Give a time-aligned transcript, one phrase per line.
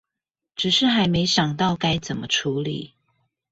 [0.55, 2.95] 只是還沒想到該怎麼處理